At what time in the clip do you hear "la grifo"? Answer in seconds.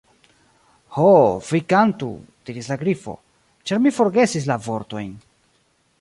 2.73-3.15